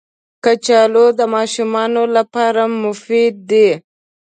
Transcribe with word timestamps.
کچالو 0.43 1.05
د 1.19 1.21
ماشومانو 1.35 2.03
لپاره 2.15 2.63
مفید 2.83 3.35
دي 3.49 3.69